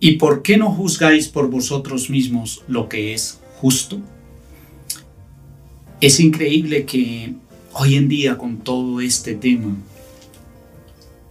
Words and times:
¿Y 0.00 0.12
por 0.12 0.40
qué 0.40 0.56
no 0.56 0.72
juzgáis 0.72 1.28
por 1.28 1.50
vosotros 1.50 2.08
mismos 2.08 2.64
lo 2.66 2.88
que 2.88 3.12
es 3.12 3.38
justo? 3.60 4.00
Es 6.00 6.18
increíble 6.20 6.86
que 6.86 7.34
hoy 7.74 7.96
en 7.96 8.08
día 8.08 8.38
con 8.38 8.58
todo 8.58 9.02
este 9.02 9.34
tema 9.34 9.76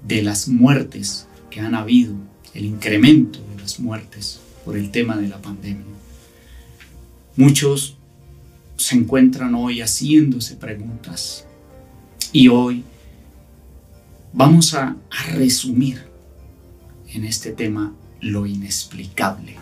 de 0.05 0.21
las 0.21 0.47
muertes 0.47 1.27
que 1.49 1.59
han 1.59 1.73
habido, 1.73 2.13
el 2.53 2.65
incremento 2.65 3.39
de 3.39 3.61
las 3.61 3.79
muertes 3.79 4.39
por 4.63 4.77
el 4.77 4.91
tema 4.91 5.17
de 5.17 5.27
la 5.27 5.41
pandemia, 5.41 5.83
muchos 7.35 7.97
se 8.77 8.95
encuentran 8.95 9.55
hoy 9.55 9.81
haciéndose 9.81 10.55
preguntas 10.55 11.45
y 12.31 12.47
hoy 12.49 12.83
vamos 14.31 14.75
a, 14.75 14.95
resumir 15.33 16.03
en 17.13 17.25
este 17.25 17.51
tema 17.51 17.93
lo 18.21 18.45
inexplicable. 18.45 19.55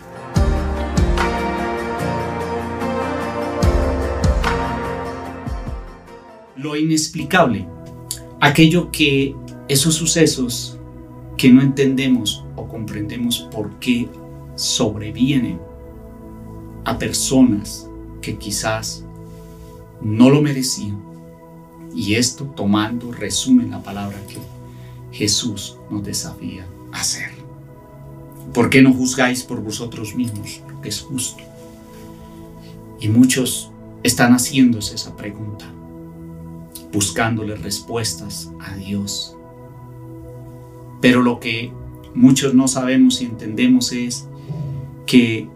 Lo 6.56 6.74
inexplicable, 6.76 7.68
aquello 8.40 8.90
que 8.90 9.34
esos 9.68 9.94
sucesos 9.94 10.78
que 11.36 11.52
no 11.52 11.62
entendemos 11.62 12.44
o 12.56 12.66
comprendemos 12.66 13.48
por 13.52 13.78
qué 13.78 14.08
sobrevienen 14.56 15.60
a 16.84 16.98
personas 16.98 17.88
que 18.20 18.36
quizás 18.36 19.04
no 20.00 20.30
lo 20.30 20.42
merecían. 20.42 21.00
Y 21.94 22.14
esto 22.14 22.44
tomando 22.56 23.12
resumen 23.12 23.70
la 23.70 23.82
palabra 23.82 24.18
que 24.26 24.38
Jesús 25.16 25.76
nos 25.90 26.02
desafía 26.02 26.66
a 26.92 27.00
hacer. 27.00 27.37
¿Por 28.52 28.70
qué 28.70 28.82
no 28.82 28.92
juzgáis 28.92 29.42
por 29.42 29.62
vosotros 29.62 30.14
mismos 30.14 30.62
lo 30.68 30.80
que 30.80 30.88
es 30.88 31.00
justo? 31.00 31.42
Y 33.00 33.08
muchos 33.08 33.70
están 34.02 34.32
haciéndose 34.32 34.94
esa 34.94 35.16
pregunta, 35.16 35.66
buscándole 36.92 37.54
respuestas 37.56 38.50
a 38.60 38.74
Dios. 38.76 39.36
Pero 41.00 41.22
lo 41.22 41.38
que 41.38 41.72
muchos 42.14 42.54
no 42.54 42.68
sabemos 42.68 43.20
y 43.20 43.26
entendemos 43.26 43.92
es 43.92 44.26
que 45.06 45.48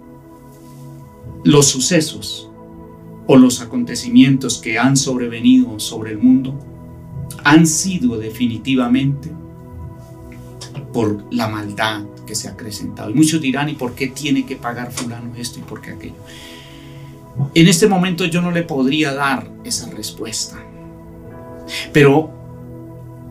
los 1.44 1.66
sucesos 1.66 2.50
o 3.27 3.36
los 3.36 3.60
acontecimientos 3.60 4.58
que 4.58 4.78
han 4.78 4.96
sobrevenido 4.96 5.80
sobre 5.80 6.12
el 6.12 6.18
mundo 6.18 6.58
han 7.44 7.66
sido 7.66 8.18
definitivamente 8.18 9.30
por 10.92 11.24
la 11.32 11.48
maldad 11.48 12.04
se 12.34 12.48
ha 12.48 12.52
acrecentado. 12.52 13.11
Y 13.11 13.14
muchos 13.14 13.41
dirán, 13.41 13.69
¿y 13.69 13.75
por 13.75 13.94
qué 13.94 14.08
tiene 14.08 14.44
que 14.44 14.56
pagar 14.56 14.92
fulano 14.92 15.34
esto 15.36 15.58
y 15.58 15.62
por 15.62 15.80
qué 15.80 15.92
aquello? 15.92 16.14
En 17.55 17.69
este 17.69 17.86
momento 17.86 18.24
yo 18.24 18.42
no 18.42 18.50
le 18.50 18.62
podría 18.62 19.14
dar 19.14 19.50
esa 19.64 19.91
respuesta. 19.91 20.62
Pero 21.92 22.30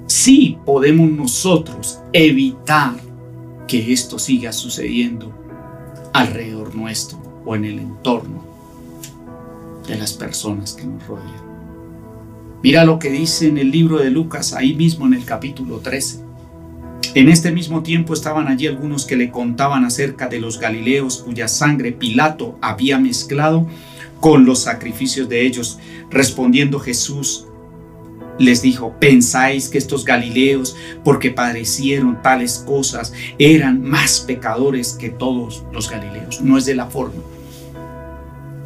sí 0.08 0.58
podemos 0.66 1.10
nosotros 1.12 2.00
evitar 2.14 2.96
que 3.68 3.94
esto 3.94 4.20
siga 4.20 4.52
sucediendo 4.52 5.32
alrededor 6.14 6.76
nuestro 6.76 7.20
o 7.46 7.56
en 7.56 7.66
el 7.66 7.80
entorno 7.80 8.44
de 9.88 9.98
las 9.98 10.14
personas 10.14 10.74
que 10.74 10.86
nos 10.86 11.06
rodean. 11.08 11.52
Mira 12.64 12.86
lo 12.86 13.00
que 13.00 13.10
dice 13.10 13.48
en 13.48 13.58
el 13.58 13.72
libro 13.72 13.98
de 13.98 14.12
Lucas, 14.12 14.54
ahí 14.54 14.76
mismo 14.76 15.08
en 15.08 15.16
el 15.16 15.26
capítulo 15.26 15.78
13. 15.78 16.21
En 17.14 17.28
este 17.28 17.52
mismo 17.52 17.84
tiempo 17.84 18.14
estaban 18.14 18.48
allí 18.48 18.67
algunos 18.67 19.06
que 19.06 19.17
le 19.17 19.31
contaban 19.31 19.84
acerca 19.84 20.28
de 20.28 20.40
los 20.40 20.59
Galileos 20.59 21.18
cuya 21.18 21.50
sangre 21.50 21.92
Pilato 21.92 22.58
había 22.62 23.00
mezclado 23.00 23.68
con 24.22 24.45
los 24.45 24.59
sacrificios 24.59 25.28
de 25.28 25.45
ellos. 25.45 25.78
Respondiendo 26.09 26.80
Jesús 26.80 27.48
les 28.40 28.62
dijo, 28.62 28.96
¿pensáis 28.97 29.68
que 29.68 29.78
estos 29.78 30.06
Galileos, 30.06 30.78
porque 31.03 31.31
padecieron 31.31 32.22
tales 32.22 32.63
cosas, 32.66 33.13
eran 33.38 33.84
más 33.84 34.22
pecadores 34.22 34.94
que 34.94 35.09
todos 35.09 35.66
los 35.74 35.90
Galileos? 35.90 36.41
No 36.41 36.57
es 36.57 36.66
de 36.66 36.75
la 36.75 36.86
forma. 36.86 37.22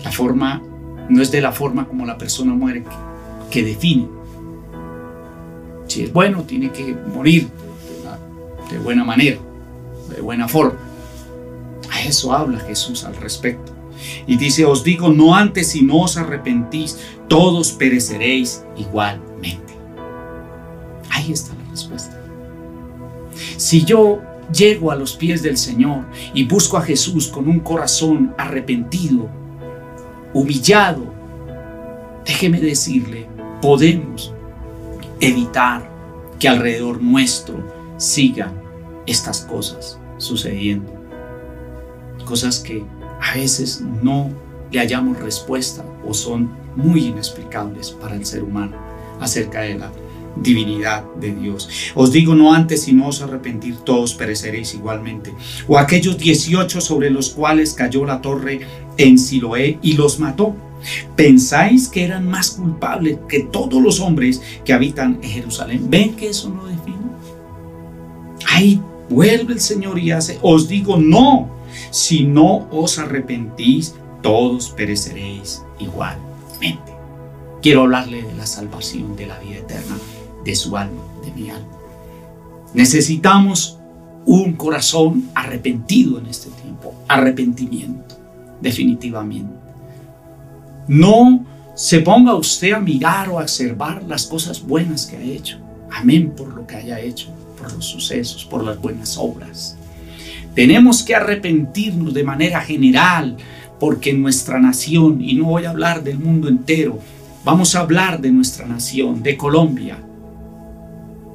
La 0.03 0.11
forma 0.11 0.61
no 1.09 1.19
es 1.19 1.31
de 1.31 1.41
la 1.41 1.51
forma 1.51 1.87
como 1.87 2.05
la 2.05 2.17
persona 2.17 2.53
muere 2.53 2.83
que, 3.49 3.63
define. 3.63 4.07
Si 5.87 6.03
es 6.03 6.13
bueno, 6.13 6.43
tiene 6.43 6.71
que 6.71 6.95
morir 7.13 7.47
de 8.69 8.79
buena 8.79 9.03
manera, 9.03 9.37
de 10.09 10.21
buena 10.21 10.47
forma. 10.47 10.79
A 11.91 12.01
eso 12.01 12.33
habla 12.33 12.59
Jesús 12.59 13.03
al 13.03 13.15
respecto. 13.17 13.73
Y 14.27 14.37
dice, 14.37 14.65
os 14.65 14.83
digo, 14.83 15.09
no 15.09 15.35
antes 15.35 15.69
si 15.69 15.81
no 15.81 16.01
os 16.01 16.17
arrepentís, 16.17 16.99
todos 17.27 17.71
pereceréis 17.71 18.63
igualmente. 18.77 19.73
Ahí 21.09 21.31
está 21.31 21.53
la 21.53 21.71
respuesta. 21.71 22.21
Si 23.57 23.83
yo 23.83 24.21
llego 24.53 24.91
a 24.91 24.95
los 24.95 25.15
pies 25.15 25.41
del 25.41 25.57
Señor 25.57 26.05
y 26.33 26.43
busco 26.43 26.77
a 26.77 26.81
Jesús 26.81 27.27
con 27.27 27.47
un 27.47 27.59
corazón 27.59 28.33
arrepentido, 28.37 29.29
humillado, 30.33 31.05
déjeme 32.25 32.59
decirle, 32.59 33.27
podemos 33.61 34.33
evitar 35.19 35.89
que 36.39 36.49
alrededor 36.49 37.01
nuestro 37.01 37.84
sigan 37.97 38.61
estas 39.05 39.41
cosas 39.41 39.99
sucediendo. 40.17 40.93
Cosas 42.25 42.59
que 42.59 42.83
a 43.21 43.35
veces 43.35 43.81
no 43.81 44.29
le 44.71 44.79
hallamos 44.79 45.19
respuesta 45.19 45.85
o 46.05 46.13
son 46.13 46.49
muy 46.75 47.05
inexplicables 47.05 47.91
para 47.91 48.15
el 48.15 48.25
ser 48.25 48.43
humano 48.43 48.75
acerca 49.19 49.61
de 49.61 49.75
la 49.75 49.91
divinidad 50.35 51.05
de 51.15 51.33
Dios. 51.33 51.69
Os 51.95 52.11
digo 52.11 52.35
no 52.35 52.53
antes 52.53 52.83
si 52.83 52.93
no 52.93 53.07
os 53.07 53.21
arrepentir 53.21 53.77
todos 53.77 54.13
pereceréis 54.13 54.73
igualmente. 54.73 55.33
O 55.67 55.77
aquellos 55.77 56.17
18 56.17 56.81
sobre 56.81 57.09
los 57.09 57.29
cuales 57.29 57.73
cayó 57.73 58.05
la 58.05 58.21
torre 58.21 58.61
en 58.97 59.17
Siloé 59.17 59.79
y 59.81 59.93
los 59.93 60.19
mató. 60.19 60.55
¿Pensáis 61.15 61.87
que 61.87 62.03
eran 62.03 62.27
más 62.27 62.51
culpables 62.51 63.17
que 63.27 63.39
todos 63.39 63.81
los 63.81 63.99
hombres 63.99 64.41
que 64.63 64.73
habitan 64.73 65.19
en 65.23 65.29
Jerusalén? 65.29 65.89
¿Ven 65.89 66.15
que 66.15 66.29
eso 66.29 66.49
no 66.49 66.65
define? 66.65 66.74
Ahí 68.55 68.81
vuelve 69.09 69.51
el 69.51 69.59
Señor 69.59 69.99
y 69.99 70.11
hace, 70.11 70.39
os 70.41 70.69
digo 70.69 70.95
no, 70.95 71.49
si 71.91 72.23
no 72.23 72.69
os 72.71 72.97
arrepentís, 72.99 73.95
todos 74.21 74.69
pereceréis 74.69 75.61
igualmente. 75.77 76.93
Quiero 77.61 77.81
hablarle 77.81 78.23
de 78.23 78.33
la 78.33 78.45
salvación, 78.45 79.17
de 79.17 79.27
la 79.27 79.37
vida 79.39 79.57
eterna, 79.57 79.97
de 80.45 80.55
su 80.55 80.77
alma, 80.77 81.03
de 81.25 81.33
mi 81.33 81.49
alma. 81.49 81.67
Necesitamos 82.73 83.77
un 84.25 84.53
corazón 84.53 85.29
arrepentido 85.35 86.17
en 86.17 86.27
este 86.27 86.49
tiempo, 86.51 86.93
arrepentimiento, 87.09 88.15
definitivamente. 88.61 89.53
No 90.87 91.45
se 91.75 91.99
ponga 91.99 92.35
usted 92.35 92.71
a 92.71 92.79
mirar 92.79 93.27
o 93.27 93.37
a 93.37 93.41
observar 93.41 94.03
las 94.03 94.25
cosas 94.25 94.65
buenas 94.65 95.05
que 95.07 95.17
ha 95.17 95.21
hecho. 95.21 95.57
Amén 95.91 96.33
por 96.37 96.47
lo 96.55 96.65
que 96.65 96.77
haya 96.77 97.01
hecho 97.01 97.35
por 97.57 97.71
los 97.73 97.85
sucesos, 97.85 98.45
por 98.45 98.63
las 98.63 98.79
buenas 98.81 99.17
obras. 99.17 99.77
Tenemos 100.53 101.03
que 101.03 101.15
arrepentirnos 101.15 102.13
de 102.13 102.23
manera 102.23 102.61
general 102.61 103.37
porque 103.79 104.13
nuestra 104.13 104.59
nación, 104.59 105.21
y 105.21 105.35
no 105.35 105.45
voy 105.45 105.65
a 105.65 105.71
hablar 105.71 106.03
del 106.03 106.17
mundo 106.19 106.47
entero, 106.47 106.99
vamos 107.43 107.75
a 107.75 107.81
hablar 107.81 108.21
de 108.21 108.31
nuestra 108.31 108.65
nación, 108.65 109.21
de 109.21 109.35
Colombia, 109.35 109.97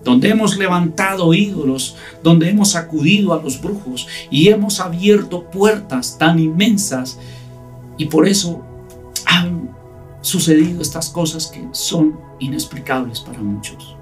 donde 0.04 0.30
hemos 0.30 0.56
levantado 0.56 1.34
ídolos, 1.34 1.96
donde 2.22 2.48
hemos 2.48 2.74
acudido 2.74 3.34
a 3.34 3.42
los 3.42 3.60
brujos 3.60 4.08
y 4.30 4.48
hemos 4.48 4.80
abierto 4.80 5.50
puertas 5.50 6.16
tan 6.18 6.38
inmensas 6.38 7.18
y 7.98 8.06
por 8.06 8.26
eso 8.26 8.64
han 9.26 9.70
sucedido 10.22 10.80
estas 10.80 11.10
cosas 11.10 11.46
que 11.48 11.62
son 11.72 12.18
inexplicables 12.38 13.20
para 13.20 13.40
muchos. 13.40 13.96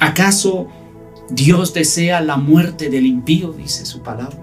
¿Acaso 0.00 0.66
Dios 1.32 1.72
desea 1.72 2.20
la 2.20 2.36
muerte 2.36 2.90
del 2.90 3.06
impío, 3.06 3.52
dice 3.52 3.86
su 3.86 4.02
palabra. 4.02 4.38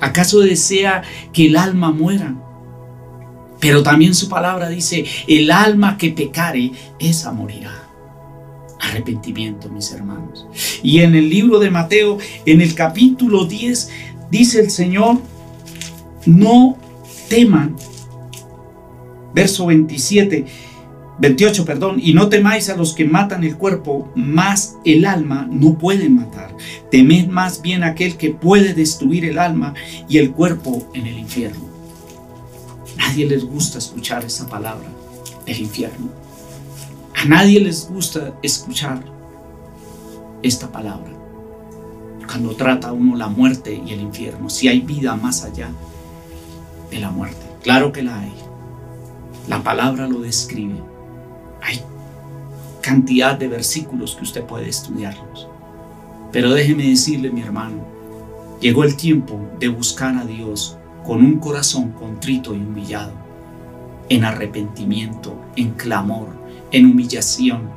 ¿Acaso 0.00 0.40
desea 0.40 1.02
que 1.32 1.46
el 1.46 1.56
alma 1.56 1.90
muera? 1.90 2.34
Pero 3.60 3.82
también 3.82 4.14
su 4.14 4.28
palabra 4.28 4.68
dice, 4.68 5.04
el 5.26 5.50
alma 5.50 5.98
que 5.98 6.10
pecare, 6.10 6.72
esa 7.00 7.32
morirá. 7.32 7.88
Arrepentimiento, 8.80 9.68
mis 9.68 9.90
hermanos. 9.90 10.46
Y 10.82 11.00
en 11.00 11.16
el 11.16 11.28
libro 11.28 11.58
de 11.58 11.70
Mateo, 11.70 12.18
en 12.46 12.60
el 12.60 12.74
capítulo 12.74 13.44
10, 13.44 13.90
dice 14.30 14.60
el 14.60 14.70
Señor, 14.70 15.20
no 16.24 16.76
teman. 17.28 17.74
Verso 19.34 19.66
27, 19.66 20.46
28, 21.18 21.64
perdón, 21.64 22.00
y 22.00 22.12
no 22.14 22.28
temáis 22.28 22.68
a 22.68 22.76
los 22.76 22.94
que 22.94 23.04
matan 23.04 23.42
el 23.42 23.56
cuerpo, 23.56 24.10
más 24.14 24.76
el 24.84 25.04
alma 25.04 25.48
no 25.50 25.76
pueden 25.76 26.16
matar. 26.16 26.54
Temed 26.90 27.26
más 27.26 27.60
bien 27.60 27.82
aquel 27.82 28.16
que 28.16 28.30
puede 28.30 28.72
destruir 28.72 29.24
el 29.24 29.38
alma 29.38 29.74
y 30.08 30.18
el 30.18 30.30
cuerpo 30.30 30.88
en 30.94 31.06
el 31.06 31.18
infierno. 31.18 31.66
Nadie 32.96 33.26
les 33.26 33.44
gusta 33.44 33.78
escuchar 33.78 34.24
esa 34.24 34.46
palabra, 34.48 34.88
el 35.46 35.58
infierno. 35.58 36.08
A 37.14 37.24
nadie 37.24 37.58
les 37.60 37.88
gusta 37.88 38.34
escuchar 38.42 39.02
esta 40.42 40.70
palabra. 40.70 41.10
Cuando 42.26 42.54
trata 42.54 42.92
uno 42.92 43.16
la 43.16 43.28
muerte 43.28 43.82
y 43.84 43.92
el 43.92 44.02
infierno, 44.02 44.50
si 44.50 44.68
hay 44.68 44.80
vida 44.80 45.16
más 45.16 45.44
allá 45.44 45.70
de 46.90 46.98
la 46.98 47.10
muerte. 47.10 47.44
Claro 47.62 47.90
que 47.90 48.02
la 48.02 48.20
hay. 48.20 48.32
La 49.48 49.62
palabra 49.62 50.06
lo 50.06 50.20
describe. 50.20 50.76
Cantidad 52.88 53.38
de 53.38 53.48
versículos 53.48 54.16
que 54.16 54.22
usted 54.22 54.44
puede 54.44 54.70
estudiarlos. 54.70 55.46
Pero 56.32 56.54
déjeme 56.54 56.88
decirle, 56.88 57.28
mi 57.28 57.42
hermano, 57.42 57.84
llegó 58.62 58.82
el 58.82 58.96
tiempo 58.96 59.38
de 59.60 59.68
buscar 59.68 60.16
a 60.16 60.24
Dios 60.24 60.78
con 61.04 61.22
un 61.22 61.38
corazón 61.38 61.92
contrito 61.92 62.54
y 62.54 62.56
humillado, 62.56 63.12
en 64.08 64.24
arrepentimiento, 64.24 65.38
en 65.54 65.72
clamor, 65.72 66.28
en 66.70 66.86
humillación, 66.86 67.68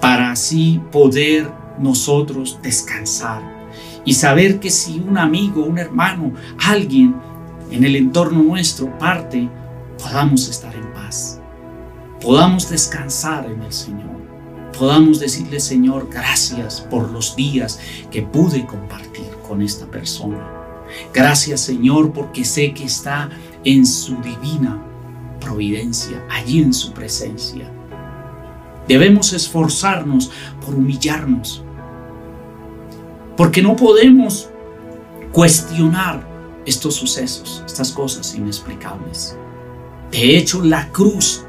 para 0.00 0.32
así 0.32 0.80
poder 0.90 1.48
nosotros 1.78 2.58
descansar 2.64 3.40
y 4.04 4.14
saber 4.14 4.58
que 4.58 4.70
si 4.70 4.98
un 4.98 5.16
amigo, 5.16 5.62
un 5.62 5.78
hermano, 5.78 6.32
alguien 6.66 7.14
en 7.70 7.84
el 7.84 7.94
entorno 7.94 8.42
nuestro 8.42 8.98
parte, 8.98 9.48
podamos 9.96 10.48
estar 10.48 10.74
en 10.74 10.92
paz, 10.92 11.39
podamos 12.20 12.68
descansar 12.68 13.46
en 13.46 13.62
el 13.62 13.72
Señor, 13.72 14.20
podamos 14.78 15.20
decirle 15.20 15.60
Señor 15.60 16.08
gracias 16.10 16.80
por 16.80 17.10
los 17.10 17.34
días 17.34 17.80
que 18.10 18.22
pude 18.22 18.66
compartir 18.66 19.30
con 19.46 19.62
esta 19.62 19.86
persona. 19.86 20.46
Gracias 21.14 21.60
Señor 21.60 22.12
porque 22.12 22.44
sé 22.44 22.72
que 22.74 22.84
está 22.84 23.30
en 23.64 23.86
su 23.86 24.16
divina 24.20 24.82
providencia, 25.40 26.22
allí 26.30 26.62
en 26.62 26.72
su 26.72 26.92
presencia. 26.92 27.70
Debemos 28.86 29.32
esforzarnos 29.32 30.30
por 30.64 30.74
humillarnos, 30.74 31.62
porque 33.36 33.62
no 33.62 33.76
podemos 33.76 34.50
cuestionar 35.32 36.28
estos 36.66 36.96
sucesos, 36.96 37.62
estas 37.66 37.92
cosas 37.92 38.34
inexplicables. 38.34 39.36
De 40.10 40.36
hecho, 40.36 40.62
la 40.62 40.88
cruz 40.90 41.44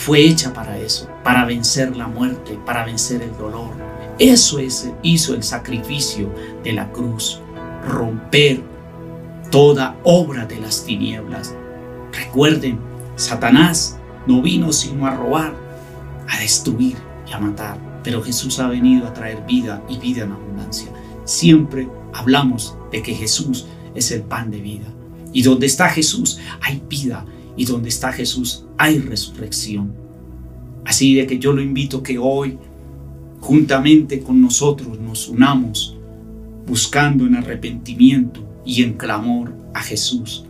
fue 0.00 0.20
hecha 0.20 0.52
para 0.52 0.78
eso, 0.78 1.08
para 1.22 1.44
vencer 1.44 1.96
la 1.96 2.06
muerte, 2.06 2.58
para 2.66 2.84
vencer 2.84 3.22
el 3.22 3.36
dolor. 3.36 3.70
Eso 4.18 4.58
es, 4.58 4.90
hizo 5.02 5.34
el 5.34 5.42
sacrificio 5.42 6.32
de 6.62 6.72
la 6.72 6.90
cruz, 6.90 7.40
romper 7.86 8.62
toda 9.50 9.96
obra 10.04 10.44
de 10.46 10.60
las 10.60 10.84
tinieblas, 10.84 11.54
Recuerden, 12.12 12.78
Satanás 13.16 13.98
no 14.26 14.42
vino 14.42 14.72
sino 14.72 15.06
a 15.06 15.14
robar, 15.14 15.54
a 16.28 16.38
destruir 16.40 16.96
y 17.28 17.32
a 17.32 17.38
matar, 17.38 17.78
pero 18.02 18.22
Jesús 18.22 18.58
ha 18.58 18.68
venido 18.68 19.06
a 19.06 19.12
traer 19.12 19.44
vida 19.46 19.82
y 19.88 19.98
vida 19.98 20.24
en 20.24 20.32
abundancia. 20.32 20.90
Siempre 21.24 21.88
hablamos 22.12 22.76
de 22.90 23.02
que 23.02 23.14
Jesús 23.14 23.66
es 23.94 24.10
el 24.10 24.22
pan 24.22 24.50
de 24.50 24.60
vida. 24.60 24.86
Y 25.32 25.42
donde 25.42 25.66
está 25.66 25.88
Jesús 25.88 26.38
hay 26.60 26.82
vida. 26.88 27.24
Y 27.60 27.66
donde 27.66 27.90
está 27.90 28.10
Jesús 28.10 28.64
hay 28.78 29.00
resurrección. 29.00 29.92
Así 30.86 31.14
de 31.14 31.26
que 31.26 31.38
yo 31.38 31.52
lo 31.52 31.60
invito 31.60 32.02
que 32.02 32.16
hoy, 32.16 32.56
juntamente 33.38 34.20
con 34.20 34.40
nosotros, 34.40 34.98
nos 34.98 35.28
unamos 35.28 35.94
buscando 36.66 37.26
en 37.26 37.34
arrepentimiento 37.34 38.48
y 38.64 38.82
en 38.82 38.94
clamor 38.94 39.52
a 39.74 39.82
Jesús 39.82 40.46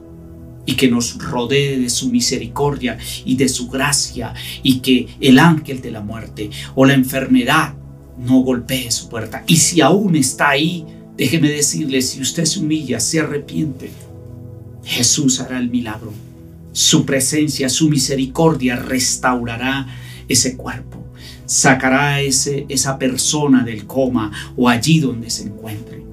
y 0.64 0.74
que 0.74 0.88
nos 0.88 1.18
rodee 1.18 1.80
de 1.80 1.90
su 1.90 2.10
misericordia 2.10 2.96
y 3.24 3.34
de 3.34 3.48
su 3.48 3.68
gracia 3.68 4.32
y 4.62 4.78
que 4.78 5.08
el 5.20 5.40
ángel 5.40 5.82
de 5.82 5.90
la 5.90 6.02
muerte 6.02 6.50
o 6.76 6.86
la 6.86 6.94
enfermedad 6.94 7.74
no 8.18 8.38
golpee 8.38 8.88
su 8.92 9.08
puerta. 9.08 9.42
Y 9.48 9.56
si 9.56 9.80
aún 9.80 10.14
está 10.14 10.50
ahí, 10.50 10.86
déjeme 11.16 11.50
decirle, 11.50 12.02
si 12.02 12.20
usted 12.20 12.44
se 12.44 12.60
humilla, 12.60 13.00
se 13.00 13.18
arrepiente, 13.18 13.90
Jesús 14.84 15.40
hará 15.40 15.58
el 15.58 15.70
milagro. 15.70 16.29
Su 16.72 17.04
presencia, 17.04 17.68
su 17.68 17.88
misericordia 17.88 18.76
restaurará 18.76 19.86
ese 20.28 20.56
cuerpo, 20.56 21.04
sacará 21.46 22.20
ese, 22.20 22.66
esa 22.68 22.98
persona 22.98 23.64
del 23.64 23.86
coma 23.86 24.30
o 24.56 24.68
allí 24.68 25.00
donde 25.00 25.30
se 25.30 25.44
encuentre. 25.44 26.04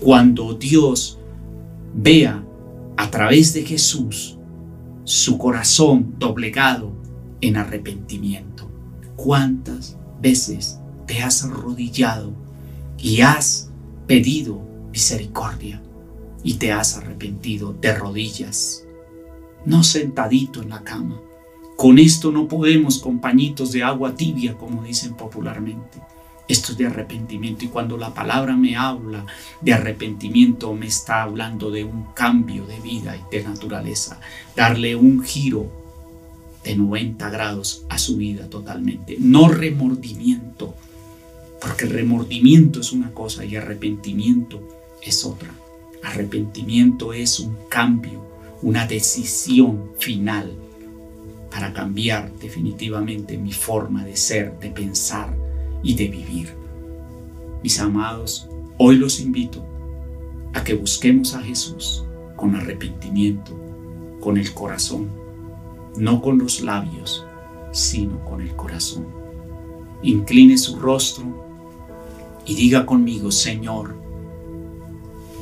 Cuando 0.00 0.54
Dios 0.54 1.18
vea 1.94 2.42
a 2.96 3.10
través 3.10 3.52
de 3.52 3.64
Jesús 3.64 4.36
su 5.04 5.38
corazón 5.38 6.14
doblegado 6.18 6.92
en 7.40 7.56
arrepentimiento. 7.56 8.70
¿Cuántas 9.16 9.96
veces 10.20 10.78
te 11.06 11.22
has 11.22 11.44
arrodillado 11.44 12.32
y 12.98 13.20
has 13.20 13.70
pedido 14.06 14.62
misericordia 14.92 15.82
y 16.44 16.54
te 16.54 16.72
has 16.72 16.96
arrepentido 16.96 17.72
de 17.72 17.94
rodillas? 17.94 18.84
No 19.64 19.84
sentadito 19.84 20.62
en 20.62 20.70
la 20.70 20.82
cama. 20.82 21.20
Con 21.76 21.98
esto 21.98 22.30
no 22.30 22.48
podemos 22.48 22.98
con 22.98 23.20
pañitos 23.20 23.72
de 23.72 23.82
agua 23.82 24.14
tibia, 24.14 24.56
como 24.56 24.82
dicen 24.82 25.14
popularmente. 25.14 26.00
Esto 26.48 26.72
es 26.72 26.78
de 26.78 26.86
arrepentimiento 26.86 27.64
y 27.64 27.68
cuando 27.68 27.96
la 27.96 28.12
palabra 28.12 28.56
me 28.56 28.76
habla 28.76 29.24
de 29.60 29.72
arrepentimiento 29.72 30.74
me 30.74 30.86
está 30.86 31.22
hablando 31.22 31.70
de 31.70 31.84
un 31.84 32.06
cambio 32.14 32.66
de 32.66 32.80
vida 32.80 33.16
y 33.16 33.36
de 33.36 33.44
naturaleza, 33.44 34.20
darle 34.56 34.96
un 34.96 35.22
giro 35.22 35.70
de 36.64 36.76
90 36.76 37.30
grados 37.30 37.84
a 37.88 37.98
su 37.98 38.16
vida 38.16 38.48
totalmente, 38.48 39.16
no 39.18 39.48
remordimiento, 39.48 40.74
porque 41.60 41.84
el 41.84 41.90
remordimiento 41.90 42.80
es 42.80 42.92
una 42.92 43.12
cosa 43.12 43.44
y 43.44 43.56
arrepentimiento 43.56 44.60
es 45.00 45.24
otra. 45.24 45.50
Arrepentimiento 46.02 47.12
es 47.12 47.38
un 47.38 47.56
cambio, 47.68 48.24
una 48.62 48.86
decisión 48.86 49.90
final 49.98 50.52
para 51.50 51.72
cambiar 51.72 52.32
definitivamente 52.38 53.36
mi 53.36 53.52
forma 53.52 54.04
de 54.04 54.16
ser, 54.16 54.58
de 54.58 54.70
pensar, 54.70 55.34
y 55.82 55.94
de 55.94 56.08
vivir. 56.08 56.54
Mis 57.62 57.78
amados, 57.80 58.48
hoy 58.78 58.96
los 58.96 59.20
invito 59.20 59.64
a 60.54 60.62
que 60.62 60.74
busquemos 60.74 61.34
a 61.34 61.42
Jesús 61.42 62.04
con 62.36 62.54
arrepentimiento, 62.56 63.58
con 64.20 64.36
el 64.36 64.52
corazón, 64.54 65.08
no 65.96 66.22
con 66.22 66.38
los 66.38 66.60
labios, 66.60 67.24
sino 67.72 68.24
con 68.24 68.40
el 68.40 68.54
corazón. 68.54 69.06
Incline 70.02 70.56
su 70.58 70.78
rostro 70.78 71.24
y 72.46 72.54
diga 72.54 72.86
conmigo, 72.86 73.30
Señor, 73.30 73.94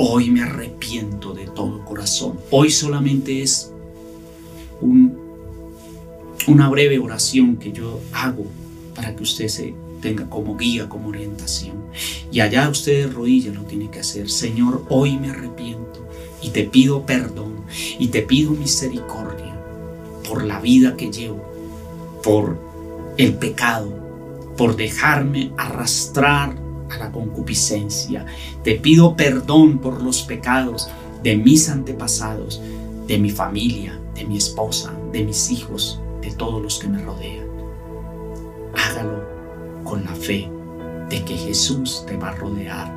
hoy 0.03 0.31
me 0.31 0.43
arrepiento 0.43 1.35
de 1.35 1.45
todo 1.45 1.85
corazón. 1.85 2.41
Hoy 2.51 2.71
solamente 2.71 3.43
es 3.43 3.71
un, 4.81 5.15
una 6.47 6.71
breve 6.71 6.99
oración 6.99 7.59
que 7.59 7.71
yo 7.71 8.01
hago 8.15 8.47
para 8.95 9.15
que 9.15 9.23
usted 9.23 9.49
se 9.49 9.75
tenga 10.01 10.31
como 10.31 10.57
guía, 10.57 10.89
como 10.89 11.11
orientación. 11.11 11.77
Y 12.33 12.41
allá 12.41 12.71
usted 12.71 13.07
de 13.09 13.13
rodillas 13.13 13.55
lo 13.55 13.65
tiene 13.65 13.91
que 13.91 14.01
hacer. 14.01 14.31
Señor, 14.31 14.87
hoy 14.89 15.19
me 15.19 15.29
arrepiento 15.31 16.09
y 16.41 16.49
te 16.49 16.65
pido 16.65 17.05
perdón 17.05 17.57
y 17.99 18.09
te 18.09 18.23
pido 18.23 18.53
misericordia 18.53 19.55
por 20.27 20.45
la 20.45 20.61
vida 20.61 20.97
que 20.97 21.13
llevo, 21.13 21.45
por 22.23 22.59
el 23.19 23.35
pecado, 23.35 23.93
por 24.57 24.77
dejarme 24.77 25.53
arrastrar 25.59 26.59
a 26.91 26.99
la 26.99 27.13
concupiscencia. 27.13 28.27
Te 28.63 28.75
pido 28.75 29.17
perdón 29.17 29.79
por 29.79 30.03
los 30.03 30.23
pecados 30.23 30.89
de 31.23 31.37
mis 31.37 31.69
antepasados, 31.69 32.61
de 33.07 33.19
mi 33.19 33.31
familia, 33.31 33.99
de 34.15 34.25
mi 34.25 34.37
esposa, 34.37 34.93
de 35.13 35.25
mis 35.25 35.51
hijos, 35.51 36.01
de 36.21 36.31
todos 36.33 36.63
los 36.63 36.79
que 36.79 36.89
me 36.89 37.03
rodean. 37.03 37.47
Hágalo 38.75 39.25
con 39.85 40.05
la 40.05 40.15
fe 40.15 40.49
de 41.09 41.25
que 41.25 41.37
Jesús 41.37 42.05
te 42.07 42.17
va 42.17 42.29
a 42.29 42.37
rodear 42.37 42.93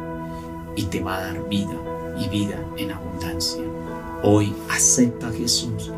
y 0.75 0.83
te 0.83 1.01
va 1.01 1.17
a 1.17 1.21
dar 1.21 1.49
vida 1.49 1.75
y 2.19 2.27
vida 2.29 2.59
en 2.77 2.91
abundancia. 2.91 3.63
Hoy 4.23 4.53
acepta 4.69 5.27
a 5.27 5.33
Jesús 5.33 5.91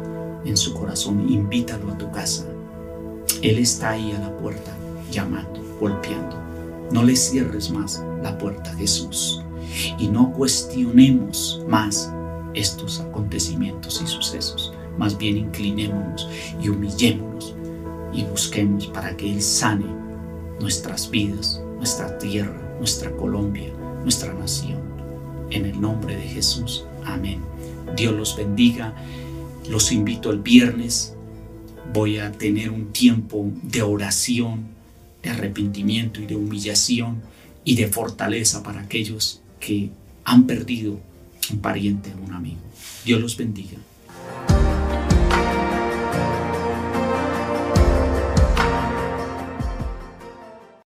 en 0.45 0.57
su 0.57 0.73
corazón, 0.73 1.29
invítalo 1.29 1.91
a 1.91 1.97
tu 1.97 2.09
casa. 2.11 2.45
Él 3.41 3.59
está 3.59 3.91
ahí 3.91 4.11
a 4.13 4.19
la 4.19 4.37
puerta, 4.37 4.71
llamando, 5.11 5.59
golpeando. 5.79 6.44
No 6.91 7.03
le 7.03 7.15
cierres 7.15 7.69
más 7.71 8.03
la 8.21 8.37
puerta 8.37 8.71
a 8.71 8.75
Jesús 8.75 9.41
y 9.99 10.07
no 10.07 10.31
cuestionemos 10.31 11.63
más 11.67 12.11
estos 12.53 12.99
acontecimientos 12.99 14.01
y 14.01 14.07
sucesos. 14.07 14.73
más 14.97 15.17
bien 15.17 15.35
inclinémonos 15.35 16.25
y 16.61 16.69
humillémonos 16.69 17.53
y 18.13 18.23
busquemos 18.23 18.87
para 18.87 19.15
que 19.17 19.29
Él 19.33 19.41
sane 19.41 19.85
nuestras 20.61 21.09
vidas, 21.11 21.61
nuestra 21.77 22.17
tierra, 22.17 22.57
nuestra 22.79 23.11
Colombia, 23.11 23.71
nuestra 24.03 24.33
nación. 24.33 24.79
En 25.51 25.65
el 25.65 25.79
nombre 25.79 26.15
de 26.15 26.23
Jesús. 26.23 26.85
Amén. 27.05 27.41
Dios 27.95 28.15
los 28.15 28.35
bendiga. 28.35 28.95
Los 29.69 29.91
invito 29.91 30.31
el 30.31 30.39
viernes. 30.39 31.13
Voy 31.93 32.17
a 32.19 32.31
tener 32.31 32.71
un 32.71 32.91
tiempo 32.91 33.51
de 33.63 33.81
oración, 33.81 34.74
de 35.25 35.31
arrepentimiento 35.31 36.21
y 36.21 36.27
de 36.27 36.35
humillación 36.35 37.21
y 37.63 37.75
de 37.75 37.87
fortaleza 37.87 38.61
para 38.61 38.81
aquellos 38.81 39.41
que 39.59 39.89
han 40.23 40.45
perdido 40.45 40.99
un 41.51 41.59
pariente 41.59 42.13
o 42.13 42.23
un 42.23 42.33
amigo. 42.33 42.61
Dios 43.03 43.19
los 43.19 43.35
bendiga. 43.35 43.77